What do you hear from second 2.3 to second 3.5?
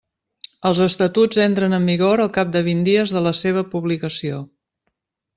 cap de vint dies de la